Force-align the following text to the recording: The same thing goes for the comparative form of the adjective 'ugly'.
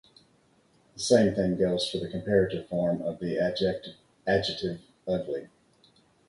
The 0.95 0.99
same 0.99 1.35
thing 1.35 1.57
goes 1.57 1.87
for 1.87 1.99
the 1.99 2.09
comparative 2.09 2.67
form 2.67 3.03
of 3.03 3.19
the 3.19 3.37
adjective 3.37 4.81
'ugly'. 5.07 5.47